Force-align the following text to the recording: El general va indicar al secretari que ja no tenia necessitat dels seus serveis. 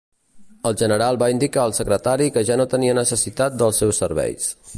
El 0.69 0.77
general 0.81 1.19
va 1.23 1.27
indicar 1.33 1.61
al 1.65 1.75
secretari 1.81 2.31
que 2.39 2.45
ja 2.49 2.59
no 2.63 2.67
tenia 2.73 2.97
necessitat 3.01 3.61
dels 3.63 3.85
seus 3.85 4.03
serveis. 4.07 4.53